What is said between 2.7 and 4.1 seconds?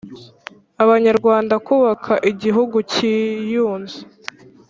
cyiyunze